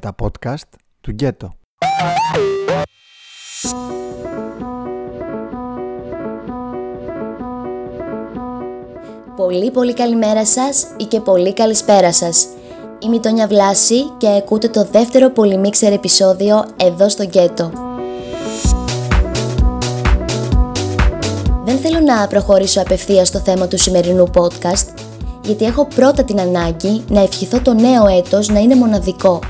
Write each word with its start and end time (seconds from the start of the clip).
τα 0.00 0.14
podcast 0.22 0.68
του 1.00 1.10
Γκέτο. 1.10 1.54
Πολύ 9.36 9.70
πολύ 9.70 9.94
καλημέρα 9.94 10.46
σας 10.46 10.86
ή 10.96 11.04
και 11.04 11.20
πολύ 11.20 11.54
καλησπέρα 11.54 12.12
σας. 12.12 12.46
Είμαι 12.98 13.16
η 13.16 13.20
Τόνια 13.20 13.46
Βλάση 13.46 14.02
και 14.18 14.28
ακούτε 14.28 14.68
το 14.68 14.84
δεύτερο 14.84 15.30
πολυμίξερ 15.30 15.92
επεισόδιο 15.92 16.64
εδώ 16.76 17.08
στο 17.08 17.24
Γκέτο. 17.24 17.72
Δεν 21.64 21.78
θέλω 21.78 22.00
να 22.00 22.26
προχωρήσω 22.26 22.80
απευθείας 22.80 23.28
στο 23.28 23.38
θέμα 23.38 23.68
του 23.68 23.78
σημερινού 23.78 24.26
podcast, 24.34 24.86
γιατί 25.44 25.64
έχω 25.64 25.86
πρώτα 25.94 26.24
την 26.24 26.40
ανάγκη 26.40 27.04
να 27.08 27.20
ευχηθώ 27.20 27.60
το 27.60 27.74
νέο 27.74 28.06
έτος 28.06 28.48
να 28.48 28.58
είναι 28.58 28.74
μοναδικό. 28.74 29.40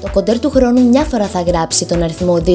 Το 0.00 0.08
κοντέρ 0.12 0.38
του 0.38 0.50
χρόνου 0.50 0.88
μια 0.88 1.04
φορά 1.04 1.26
θα 1.26 1.42
γράψει 1.42 1.84
τον 1.84 2.02
αριθμό 2.02 2.38
2021, 2.46 2.50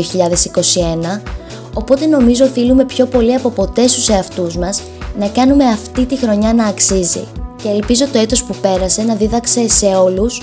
οπότε 1.74 2.06
νομίζω 2.06 2.46
οφείλουμε 2.46 2.86
πιο 2.86 3.06
πολύ 3.06 3.34
από 3.34 3.50
ποτέ 3.50 3.88
στους 3.88 4.10
εαυτούς 4.10 4.58
μας 4.58 4.82
να 5.20 5.28
κάνουμε 5.28 5.66
αυτή 5.66 6.06
τη 6.06 6.18
χρονιά 6.18 6.54
να 6.54 6.66
αξίζει. 6.66 7.28
Και 7.64 7.70
ελπίζω 7.70 8.08
το 8.08 8.18
έτος 8.18 8.44
που 8.44 8.56
πέρασε 8.62 9.04
να 9.04 9.16
δίδαξε 9.16 9.70
σε 9.70 9.86
όλους 9.86 10.42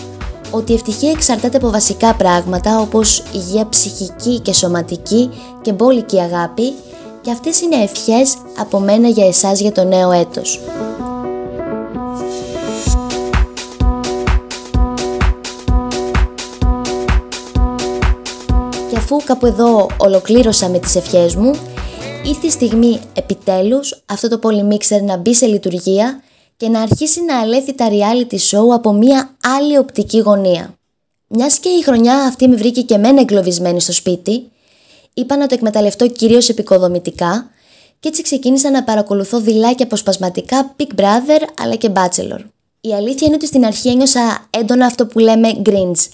ότι 0.51 0.73
η 0.73 0.75
ευτυχία 0.75 1.11
εξαρτάται 1.11 1.57
από 1.57 1.71
βασικά 1.71 2.15
πράγματα 2.15 2.81
όπως 2.81 3.23
υγεία 3.33 3.69
ψυχική 3.69 4.41
και 4.41 4.53
σωματική 4.53 5.31
και 5.63 5.73
μπόλικη 5.73 6.21
αγάπη 6.21 6.73
και 7.21 7.31
αυτές 7.31 7.61
είναι 7.61 7.77
ευχές 7.77 8.37
από 8.59 8.79
μένα 8.79 9.09
για 9.09 9.27
εσάς 9.27 9.61
για 9.61 9.73
το 9.73 9.85
νέο 9.85 10.13
έτος. 10.13 10.61
Αφού 19.03 19.21
κάπου 19.25 19.47
εδώ 19.47 19.87
ολοκλήρωσα 19.97 20.69
με 20.69 20.79
τις 20.79 20.97
ευχές 20.97 21.35
μου, 21.35 21.51
ήρθε 22.25 22.47
η 22.47 22.51
στιγμή 22.51 23.01
επιτέλους 23.13 24.03
αυτό 24.07 24.29
το 24.29 24.39
πολυμίξερ 24.39 25.03
να 25.03 25.17
μπει 25.17 25.35
σε 25.35 25.47
λειτουργία 25.47 26.23
και 26.57 26.69
να 26.69 26.81
αρχίσει 26.81 27.25
να 27.25 27.41
αλέθει 27.41 27.75
τα 27.75 27.89
reality 27.91 28.35
show 28.35 28.75
από 28.75 28.93
μια 28.93 29.37
άλλη 29.59 29.79
οπτική 29.79 30.19
γωνία. 30.19 30.75
Μιας 31.27 31.59
και 31.59 31.69
η 31.69 31.83
χρονιά 31.83 32.15
αυτή 32.17 32.49
με 32.49 32.57
βρήκε 32.57 32.83
και 32.83 32.95
εμένα 32.95 33.21
εγκλωβισμένη 33.21 33.81
στο 33.81 33.93
σπίτι, 33.93 34.51
είπα 35.15 35.37
να 35.37 35.47
το 35.47 35.55
εκμεταλλευτώ 35.55 36.09
κυρίως 36.09 36.49
επικοδομητικά 36.49 37.51
και 38.01 38.09
έτσι 38.09 38.23
ξεκίνησα 38.23 38.71
να 38.71 38.85
παρακολουθώ 38.85 39.41
δειλά 39.41 39.73
και 39.73 39.83
αποσπασματικά 39.83 40.75
Big 40.79 41.01
Brother 41.01 41.43
αλλά 41.63 41.75
και 41.75 41.91
Bachelor. 41.95 42.41
Η 42.81 42.95
αλήθεια 42.95 43.27
είναι 43.27 43.37
ότι 43.37 43.47
στην 43.47 43.65
αρχή 43.65 43.89
ένιωσα 43.89 44.47
έντονα 44.51 44.87
αυτό 44.87 45.07
που 45.07 45.19
λέμε 45.19 45.63
Grinch 45.65 46.09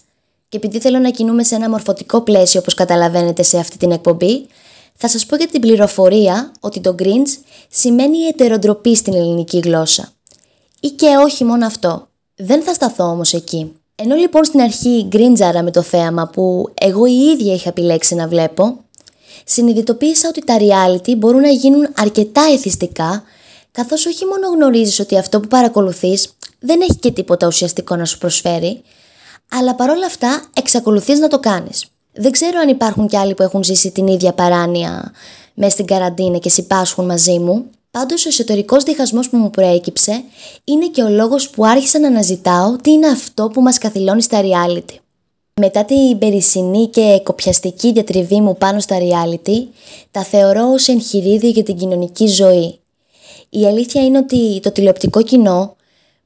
και 0.48 0.56
επειδή 0.56 0.78
θέλω 0.78 0.98
να 0.98 1.10
κινούμε 1.10 1.44
σε 1.44 1.54
ένα 1.54 1.68
μορφωτικό 1.70 2.20
πλαίσιο 2.20 2.60
όπως 2.60 2.74
καταλαβαίνετε 2.74 3.42
σε 3.42 3.58
αυτή 3.58 3.76
την 3.76 3.90
εκπομπή, 3.90 4.46
θα 4.94 5.08
σας 5.08 5.26
πω 5.26 5.36
για 5.36 5.46
την 5.46 5.60
πληροφορία 5.60 6.52
ότι 6.60 6.80
το 6.80 6.94
Grinch 6.98 7.38
σημαίνει 7.68 8.18
ετεροντροπή 8.18 8.96
στην 8.96 9.14
ελληνική 9.14 9.58
γλώσσα. 9.58 10.12
Ή 10.80 10.88
και 10.88 11.06
όχι 11.24 11.44
μόνο 11.44 11.66
αυτό. 11.66 12.08
Δεν 12.36 12.62
θα 12.62 12.74
σταθώ 12.74 13.04
όμως 13.04 13.32
εκεί. 13.32 13.72
Ενώ 13.94 14.14
λοιπόν 14.14 14.44
στην 14.44 14.60
αρχή 14.60 15.04
γκριντζαρα 15.08 15.62
με 15.62 15.70
το 15.70 15.82
θέαμα 15.82 16.26
που 16.26 16.72
εγώ 16.74 17.06
η 17.06 17.12
ίδια 17.12 17.54
είχα 17.54 17.68
επιλέξει 17.68 18.14
να 18.14 18.28
βλέπω, 18.28 18.76
συνειδητοποίησα 19.44 20.28
ότι 20.28 20.44
τα 20.44 20.56
reality 20.58 21.16
μπορούν 21.16 21.40
να 21.40 21.48
γίνουν 21.48 21.88
αρκετά 21.96 22.42
εθιστικά, 22.52 23.22
καθώς 23.72 24.06
όχι 24.06 24.24
μόνο 24.24 24.48
γνωρίζεις 24.48 25.00
ότι 25.00 25.18
αυτό 25.18 25.40
που 25.40 25.48
παρακολουθείς 25.48 26.36
δεν 26.58 26.80
έχει 26.80 26.96
και 26.96 27.10
τίποτα 27.10 27.46
ουσιαστικό 27.46 27.96
να 27.96 28.04
σου 28.04 28.18
προσφέρει, 28.18 28.82
αλλά 29.50 29.74
παρόλα 29.74 30.06
αυτά 30.06 30.44
εξακολουθείς 30.52 31.18
να 31.18 31.28
το 31.28 31.38
κάνεις. 31.38 31.84
Δεν 32.12 32.30
ξέρω 32.30 32.58
αν 32.58 32.68
υπάρχουν 32.68 33.08
κι 33.08 33.16
άλλοι 33.16 33.34
που 33.34 33.42
έχουν 33.42 33.64
ζήσει 33.64 33.90
την 33.90 34.06
ίδια 34.06 34.32
παράνοια 34.32 35.12
μέσα 35.54 35.70
στην 35.70 35.84
καραντίνα 35.84 36.38
και 36.38 36.48
συμπάσχουν 36.48 37.04
μαζί 37.04 37.38
μου, 37.38 37.64
πάντως 37.90 38.24
ο 38.24 38.28
εσωτερικός 38.28 38.84
διχασμός 38.84 39.28
που 39.28 39.36
μου 39.36 39.50
προέκυψε 39.50 40.22
είναι 40.64 40.86
και 40.86 41.02
ο 41.02 41.08
λόγος 41.08 41.50
που 41.50 41.66
άρχισα 41.66 41.98
να 41.98 42.06
αναζητάω 42.06 42.76
τι 42.76 42.90
είναι 42.90 43.06
αυτό 43.06 43.48
που 43.48 43.62
μας 43.62 43.78
καθυλώνει 43.78 44.22
στα 44.22 44.40
reality. 44.42 44.96
Μετά 45.60 45.84
την 45.84 46.18
περισσυνή 46.18 46.86
και 46.86 47.20
κοπιαστική 47.24 47.92
διατριβή 47.92 48.40
μου 48.40 48.56
πάνω 48.56 48.80
στα 48.80 48.96
reality, 48.98 49.66
τα 50.10 50.22
θεωρώ 50.22 50.72
ως 50.72 50.88
εγχειρίδιο 50.88 51.48
για 51.48 51.62
την 51.62 51.76
κοινωνική 51.76 52.26
ζωή. 52.26 52.78
Η 53.48 53.66
αλήθεια 53.66 54.04
είναι 54.04 54.18
ότι 54.18 54.60
το 54.62 54.72
τηλεοπτικό 54.72 55.22
κοινό 55.22 55.76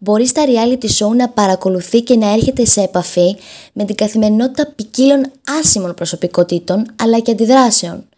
μπορεί 0.03 0.27
στα 0.27 0.45
reality 0.47 0.87
show 0.99 1.17
να 1.17 1.29
παρακολουθεί 1.29 2.03
και 2.03 2.17
να 2.17 2.33
έρχεται 2.33 2.65
σε 2.65 2.81
επαφή 2.81 3.37
με 3.73 3.85
την 3.85 3.95
καθημερινότητα 3.95 4.67
ποικίλων 4.67 5.33
άσημων 5.61 5.95
προσωπικότητων 5.95 6.87
αλλά 6.97 7.19
και 7.19 7.31
αντιδράσεων. 7.31 8.09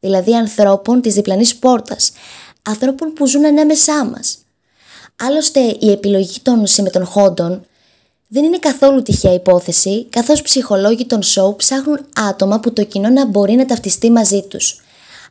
Δηλαδή 0.00 0.34
ανθρώπων 0.34 1.00
της 1.00 1.14
διπλανής 1.14 1.56
πόρτας, 1.56 2.12
ανθρώπων 2.62 3.12
που 3.12 3.26
ζουν 3.26 3.46
ανάμεσά 3.46 4.04
μας. 4.04 4.38
Άλλωστε 5.20 5.60
η 5.78 5.90
επιλογή 5.90 6.40
των 6.42 6.66
συμμετοχόντων 6.66 7.66
δεν 8.28 8.44
είναι 8.44 8.58
καθόλου 8.58 9.02
τυχαία 9.02 9.32
υπόθεση, 9.32 10.06
καθώς 10.10 10.42
ψυχολόγοι 10.42 11.06
των 11.06 11.20
show 11.22 11.56
ψάχνουν 11.56 12.06
άτομα 12.28 12.60
που 12.60 12.72
το 12.72 12.84
κοινό 12.84 13.08
να 13.08 13.26
μπορεί 13.26 13.54
να 13.54 13.66
ταυτιστεί 13.66 14.10
μαζί 14.10 14.42
τους. 14.42 14.80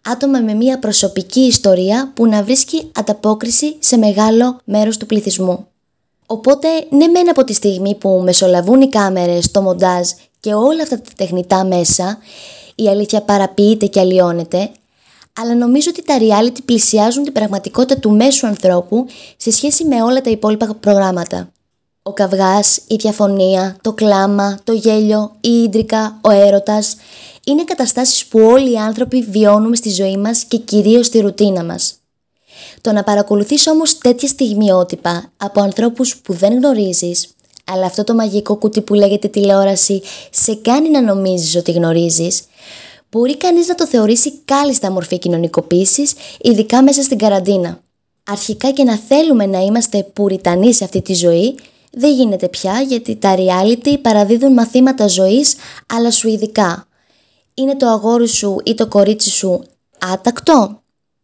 Άτομα 0.06 0.40
με 0.40 0.54
μια 0.54 0.80
προσωπική 0.80 1.40
ιστορία 1.40 2.12
που 2.16 2.28
να 2.28 2.44
βρίσκει 2.44 2.92
ανταπόκριση 2.96 3.76
σε 3.80 3.98
μεγάλο 3.98 4.60
μέρος 4.64 4.98
του 4.98 5.06
πληθυσμού. 5.06 5.68
Οπότε, 6.30 6.68
ναι 6.90 7.08
μεν 7.08 7.30
από 7.30 7.44
τη 7.44 7.54
στιγμή 7.54 7.96
που 7.96 8.22
μεσολαβούν 8.24 8.82
οι 8.82 8.90
κάμερες, 8.90 9.52
το 9.52 9.62
μοντάζ 9.62 10.10
και 10.40 10.54
όλα 10.54 10.84
αυτά 10.84 11.02
τα 11.02 11.10
τεχνητά 11.16 11.66
μέσα, 11.66 12.18
η 12.76 12.88
αλήθεια 12.88 13.22
παραποιείται 13.22 13.86
και 13.86 14.00
αλλοιώνεται, 14.00 14.70
αλλά 15.40 15.56
νομίζω 15.56 15.90
ότι 15.90 16.04
τα 16.04 16.18
reality 16.20 16.58
πλησιάζουν 16.66 17.24
την 17.24 17.34
πραγματικότητα 17.34 18.00
του 18.00 18.12
μέσου 18.12 18.48
ανθρώπου 18.48 19.06
σε 19.38 19.52
σχέση 19.52 19.86
με 19.86 20.04
όλα 20.04 20.22
τα 20.22 20.30
υπόλοιπα 20.30 20.76
προγράμματα. 20.80 21.52
Ο 22.04 22.14
καυγάς, 22.14 22.80
η 22.88 22.96
διαφωνία, 22.96 23.78
το 23.82 23.94
κλάμα, 23.94 24.60
το 24.64 24.74
γέλιο, 24.74 25.36
η 25.42 25.50
ίντρικα, 25.50 26.20
ο 26.22 26.30
έρωτας 26.30 26.96
είναι 27.46 27.64
καταστάσεις 27.64 28.26
που 28.26 28.40
όλοι 28.40 28.72
οι 28.72 28.78
άνθρωποι 28.78 29.22
βιώνουμε 29.30 29.76
στη 29.76 29.90
ζωή 29.90 30.18
μας 30.18 30.44
και 30.44 30.58
κυρίως 30.58 31.06
στη 31.06 31.20
ρουτίνα 31.20 31.64
μας. 31.64 31.97
Το 32.82 32.92
να 32.92 33.04
παρακολουθείς 33.04 33.68
όμως 33.68 33.98
τέτοια 33.98 34.28
στιγμιότυπα 34.28 35.32
από 35.38 35.62
ανθρώπους 35.62 36.18
που 36.18 36.34
δεν 36.34 36.54
γνωρίζεις, 36.54 37.28
αλλά 37.66 37.86
αυτό 37.86 38.04
το 38.04 38.14
μαγικό 38.14 38.56
κουτί 38.56 38.82
που 38.82 38.94
λέγεται 38.94 39.28
τηλεόραση 39.28 40.02
σε 40.32 40.56
κάνει 40.56 40.90
να 40.90 41.02
νομίζεις 41.02 41.56
ότι 41.56 41.72
γνωρίζεις, 41.72 42.44
μπορεί 43.12 43.38
κανείς 43.38 43.68
να 43.68 43.76
το 43.76 43.88
θεωρήσει 43.88 44.34
κάλλιστα 44.46 44.92
μορφή 44.92 45.18
κοινωνικοποίησης, 45.18 46.14
ειδικά 46.42 46.84
μέσα 46.84 47.02
στην 47.02 47.18
καραντίνα. 47.18 47.80
Αρχικά 48.30 48.72
και 48.72 48.84
να 48.84 48.98
θέλουμε 48.98 49.46
να 49.46 49.60
είμαστε 49.60 50.04
πουριτανοί 50.14 50.74
σε 50.74 50.84
αυτή 50.84 51.02
τη 51.02 51.14
ζωή, 51.14 51.56
δεν 51.92 52.14
γίνεται 52.14 52.48
πια 52.48 52.82
γιατί 52.82 53.16
τα 53.16 53.36
reality 53.38 53.98
παραδίδουν 54.02 54.54
μαθήματα 54.54 55.08
ζωής 55.08 55.56
αλλά 55.88 56.12
σου 56.12 56.28
ειδικά. 56.28 56.88
Είναι 57.54 57.76
το 57.76 57.88
αγόρι 57.88 58.28
σου 58.28 58.58
ή 58.64 58.74
το 58.74 58.88
κορίτσι 58.88 59.30
σου 59.30 59.64
άτακτο; 60.14 60.82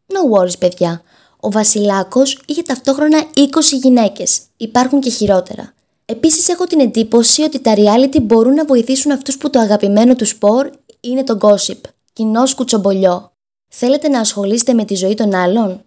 No 0.07 0.39
worries 0.39 0.59
παιδιά. 0.59 1.01
Ο 1.45 1.51
Βασιλάκος 1.51 2.41
είχε 2.45 2.61
ταυτόχρονα 2.61 3.25
20 3.35 3.41
γυναίκες. 3.81 4.41
Υπάρχουν 4.57 4.99
και 4.99 5.09
χειρότερα. 5.09 5.73
Επίσης 6.05 6.49
έχω 6.49 6.65
την 6.65 6.79
εντύπωση 6.79 7.41
ότι 7.41 7.59
τα 7.59 7.73
reality 7.75 8.21
μπορούν 8.21 8.53
να 8.53 8.65
βοηθήσουν 8.65 9.11
αυτούς 9.11 9.37
που 9.37 9.49
το 9.49 9.59
αγαπημένο 9.59 10.15
τους 10.15 10.29
σπορ 10.29 10.69
είναι 10.99 11.23
το 11.23 11.37
gossip. 11.41 11.79
Κοινό 12.13 12.43
κουτσομπολιό. 12.55 13.31
Θέλετε 13.67 14.07
να 14.07 14.19
ασχολείστε 14.19 14.73
με 14.73 14.85
τη 14.85 14.95
ζωή 14.95 15.13
των 15.13 15.33
άλλων; 15.35 15.83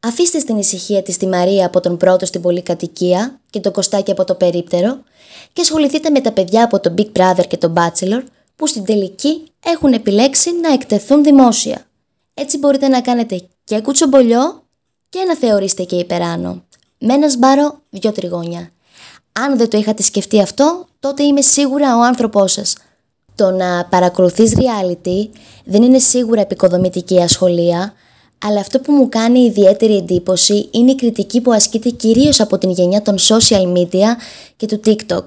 Αφήστε 0.00 0.38
στην 0.38 0.58
ησυχία 0.58 1.02
της 1.02 1.16
τη 1.16 1.26
Μαρία 1.26 1.66
από 1.66 1.80
τον 1.80 1.96
πρώτο 1.96 2.26
στην 2.26 2.40
πολυκατοικία 2.40 3.40
και 3.50 3.60
το 3.60 3.70
Κωστάκι 3.70 4.10
από 4.10 4.24
το 4.24 4.34
περίπτερο 4.34 4.98
και 5.52 5.60
ασχοληθείτε 5.60 6.10
με 6.10 6.20
τα 6.20 6.32
παιδιά 6.32 6.64
από 6.64 6.80
το 6.80 6.94
Big 6.98 7.12
Brother 7.18 7.46
και 7.48 7.56
το 7.56 7.72
Bachelor 7.76 8.22
που 8.56 8.66
στην 8.66 8.84
τελική 8.84 9.42
έχουν 9.64 9.92
επιλέξει 9.92 10.50
να 10.60 10.72
εκτεθούν 10.72 11.22
δημόσια. 11.22 11.86
Έτσι 12.34 12.58
μπορείτε 12.58 12.88
να 12.88 13.00
κάνετε 13.00 13.48
και 13.64 13.80
κουτσομπολιό 13.80 14.63
και 15.14 15.24
να 15.26 15.36
θεωρήσετε 15.36 15.82
και 15.82 15.96
υπεράνω. 15.96 16.62
Με 16.98 17.14
ένα 17.14 17.28
σμπάρο, 17.28 17.78
δυο 17.90 18.12
τριγώνια. 18.12 18.70
Αν 19.32 19.56
δεν 19.56 19.68
το 19.68 19.78
είχατε 19.78 20.02
σκεφτεί 20.02 20.40
αυτό, 20.40 20.86
τότε 21.00 21.22
είμαι 21.22 21.40
σίγουρα 21.40 21.96
ο 21.96 22.02
άνθρωπός 22.02 22.52
σας. 22.52 22.76
Το 23.34 23.50
να 23.50 23.84
παρακολουθείς 23.84 24.54
reality 24.56 25.28
δεν 25.64 25.82
είναι 25.82 25.98
σίγουρα 25.98 26.40
επικοδομητική 26.40 27.22
ασχολία, 27.22 27.92
αλλά 28.44 28.60
αυτό 28.60 28.80
που 28.80 28.92
μου 28.92 29.08
κάνει 29.08 29.40
ιδιαίτερη 29.40 29.96
εντύπωση 29.96 30.68
είναι 30.70 30.90
η 30.90 30.94
κριτική 30.94 31.40
που 31.40 31.52
ασκείται 31.52 31.90
κυρίως 31.90 32.40
από 32.40 32.58
την 32.58 32.70
γενιά 32.70 33.02
των 33.02 33.16
social 33.18 33.72
media 33.76 34.08
και 34.56 34.66
του 34.66 34.80
TikTok. 34.84 35.24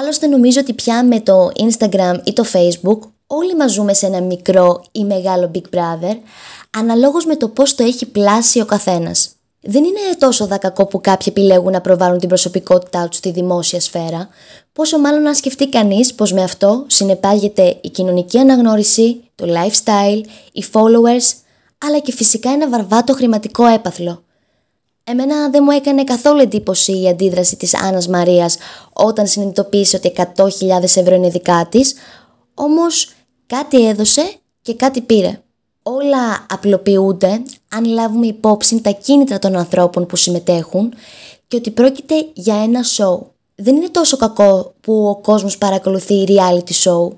Άλλωστε 0.00 0.26
νομίζω 0.26 0.60
ότι 0.60 0.72
πια 0.72 1.04
με 1.04 1.20
το 1.20 1.50
Instagram 1.54 2.20
ή 2.24 2.32
το 2.32 2.44
Facebook 2.52 2.98
όλοι 3.26 3.56
μας 3.56 3.72
ζούμε 3.72 3.94
σε 3.94 4.06
ένα 4.06 4.22
μικρό 4.22 4.84
ή 4.92 5.04
μεγάλο 5.04 5.50
Big 5.54 5.76
Brother, 5.76 6.16
αναλόγως 6.74 7.26
με 7.26 7.36
το 7.36 7.48
πώς 7.48 7.74
το 7.74 7.82
έχει 7.82 8.06
πλάσει 8.06 8.60
ο 8.60 8.64
καθένας. 8.64 9.28
Δεν 9.60 9.84
είναι 9.84 9.98
τόσο 10.18 10.46
δακακό 10.46 10.86
που 10.86 11.00
κάποιοι 11.00 11.26
επιλέγουν 11.36 11.72
να 11.72 11.80
προβάλλουν 11.80 12.18
την 12.18 12.28
προσωπικότητά 12.28 13.08
τους 13.08 13.16
στη 13.16 13.30
δημόσια 13.30 13.80
σφαίρα, 13.80 14.28
πόσο 14.72 14.98
μάλλον 14.98 15.22
να 15.22 15.34
σκεφτεί 15.34 15.68
κανείς 15.68 16.14
πως 16.14 16.32
με 16.32 16.42
αυτό 16.42 16.84
συνεπάγεται 16.86 17.78
η 17.80 17.88
κοινωνική 17.88 18.38
αναγνώριση, 18.38 19.20
το 19.34 19.46
lifestyle, 19.48 20.20
οι 20.52 20.64
followers, 20.72 21.32
αλλά 21.78 21.98
και 21.98 22.12
φυσικά 22.12 22.50
ένα 22.50 22.68
βαρβάτο 22.68 23.12
χρηματικό 23.12 23.66
έπαθλο. 23.66 24.22
Εμένα 25.04 25.50
δεν 25.50 25.62
μου 25.64 25.70
έκανε 25.70 26.04
καθόλου 26.04 26.40
εντύπωση 26.40 27.00
η 27.00 27.08
αντίδραση 27.08 27.56
της 27.56 27.74
Άννας 27.74 28.08
Μαρίας 28.08 28.56
όταν 28.92 29.26
συνειδητοποίησε 29.26 29.96
ότι 29.96 30.12
100.000 30.36 30.82
ευρώ 30.82 31.14
είναι 31.14 31.28
δικά 31.28 31.66
της, 31.70 31.94
όμως 32.54 33.12
κάτι 33.46 33.88
έδωσε 33.88 34.34
και 34.62 34.74
κάτι 34.74 35.00
πήρε. 35.00 35.43
Όλα 35.86 36.46
απλοποιούνται 36.48 37.42
αν 37.68 37.84
λάβουμε 37.84 38.26
υπόψη 38.26 38.80
τα 38.80 38.90
κίνητρα 38.90 39.38
των 39.38 39.56
ανθρώπων 39.56 40.06
που 40.06 40.16
συμμετέχουν 40.16 40.94
και 41.48 41.56
ότι 41.56 41.70
πρόκειται 41.70 42.26
για 42.32 42.62
ένα 42.62 42.80
show. 42.96 43.18
Δεν 43.54 43.76
είναι 43.76 43.88
τόσο 43.88 44.16
κακό 44.16 44.74
που 44.80 45.08
ο 45.08 45.16
κόσμος 45.16 45.58
παρακολουθεί 45.58 46.24
reality 46.28 46.72
show. 46.84 47.08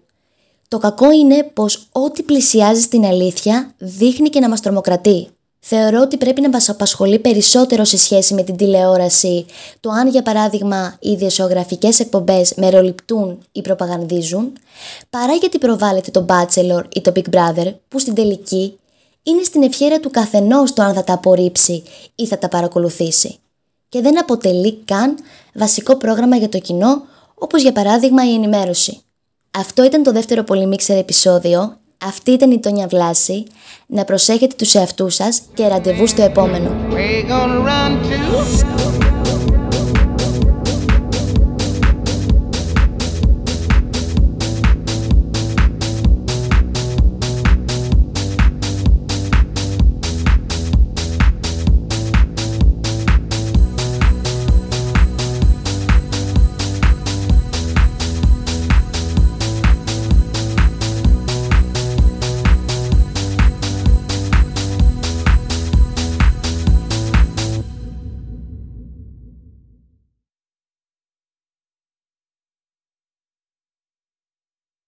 Το 0.68 0.78
κακό 0.78 1.10
είναι 1.10 1.50
πως 1.54 1.88
ό,τι 1.92 2.22
πλησιάζει 2.22 2.80
στην 2.80 3.04
αλήθεια 3.04 3.74
δείχνει 3.78 4.28
και 4.28 4.40
να 4.40 4.48
μας 4.48 4.60
τρομοκρατεί. 4.60 5.28
Θεωρώ 5.68 6.00
ότι 6.00 6.16
πρέπει 6.16 6.40
να 6.40 6.48
μας 6.48 6.68
απασχολεί 6.68 7.18
περισσότερο 7.18 7.84
σε 7.84 7.96
σχέση 7.96 8.34
με 8.34 8.42
την 8.42 8.56
τηλεόραση. 8.56 9.46
Το 9.80 9.90
αν 9.90 10.08
για 10.08 10.22
παράδειγμα 10.22 10.96
οι 11.00 11.10
ιδιοσιογραφικές 11.10 12.00
εκπομπές 12.00 12.54
μεροληπτούν 12.56 13.38
ή 13.52 13.62
προπαγανδίζουν 13.62 14.52
παρά 15.10 15.32
γιατί 15.32 15.58
προβάλλεται 15.58 16.10
το 16.10 16.26
Bachelor 16.28 16.82
ή 16.94 17.00
το 17.00 17.12
Big 17.14 17.34
Brother 17.34 17.74
που 17.88 17.98
στην 17.98 18.14
τελική 18.14 18.78
είναι 19.22 19.42
στην 19.42 19.62
ευχαίρεια 19.62 20.00
του 20.00 20.10
καθενός 20.10 20.72
το 20.72 20.82
αν 20.82 20.94
θα 20.94 21.04
τα 21.04 21.12
απορρίψει 21.12 21.82
ή 22.14 22.26
θα 22.26 22.38
τα 22.38 22.48
παρακολουθήσει. 22.48 23.38
Και 23.88 24.00
δεν 24.00 24.20
αποτελεί 24.20 24.82
καν 24.84 25.14
βασικό 25.54 25.96
πρόγραμμα 25.96 26.36
για 26.36 26.48
το 26.48 26.58
κοινό 26.58 27.02
όπως 27.34 27.62
για 27.62 27.72
παράδειγμα 27.72 28.30
η 28.30 28.34
ενημέρωση. 28.34 29.00
Αυτό 29.50 29.84
ήταν 29.84 30.02
το 30.02 30.12
δεύτερο 30.12 30.42
πολυμίξερ 30.42 30.96
επεισόδιο 30.98 31.76
αυτή 31.98 32.30
ήταν 32.30 32.50
η 32.50 32.60
Τόνια 32.60 32.86
Βλάση. 32.86 33.44
Να 33.86 34.04
προσέχετε 34.04 34.54
τους 34.58 34.74
εαυτούς 34.74 35.14
σας 35.14 35.42
και 35.54 35.66
ραντεβού 35.66 36.06
στο 36.06 36.22
επόμενο. 36.22 36.70